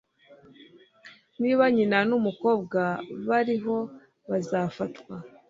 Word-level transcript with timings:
niba 1.41 1.63
nyina 1.75 1.97
numukobwa 2.09 2.81
bariho 3.27 3.75
bazafatwa 4.29 5.15